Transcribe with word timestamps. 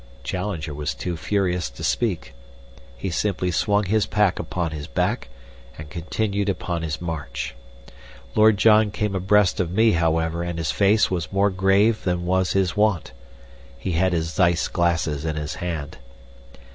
Challenger 0.23 0.73
was 0.73 0.95
too 0.95 1.15
furious 1.15 1.69
to 1.69 1.83
speak. 1.83 2.33
He 2.97 3.11
simply 3.11 3.51
swung 3.51 3.83
his 3.83 4.07
pack 4.07 4.39
upon 4.39 4.71
his 4.71 4.87
back 4.87 5.29
and 5.77 5.91
continued 5.91 6.49
upon 6.49 6.81
his 6.81 6.99
march. 6.99 7.53
Lord 8.33 8.57
John 8.57 8.89
came 8.89 9.13
abreast 9.13 9.59
of 9.59 9.69
me, 9.69 9.91
however, 9.91 10.41
and 10.41 10.57
his 10.57 10.71
face 10.71 11.11
was 11.11 11.31
more 11.31 11.51
grave 11.51 12.03
than 12.03 12.25
was 12.25 12.53
his 12.53 12.75
wont. 12.75 13.11
He 13.77 13.91
had 13.91 14.11
his 14.11 14.31
Zeiss 14.33 14.67
glasses 14.69 15.23
in 15.23 15.35
his 15.35 15.53
hand. 15.61 15.99